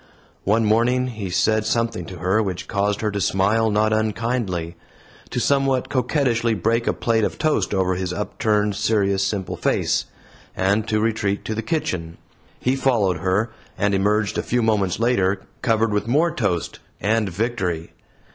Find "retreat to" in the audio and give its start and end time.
10.99-11.53